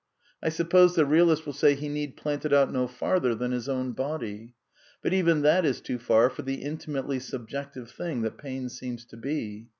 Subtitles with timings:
[0.41, 3.69] I suppose the realist will say he need plant it out no farther than his
[3.69, 4.55] own body;
[5.03, 9.17] but even that is too far for the intimately subjective thing that pain seems to
[9.17, 9.69] be.